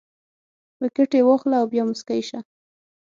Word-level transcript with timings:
ویکټې 0.81 1.19
واخله 1.25 1.55
او 1.59 1.65
بیا 1.71 1.83
موسکی 1.89 2.21
شه 2.29 2.39